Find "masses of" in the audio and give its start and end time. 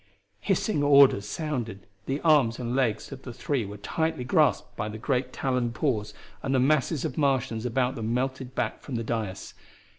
6.59-7.19